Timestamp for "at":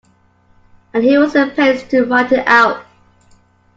1.35-1.55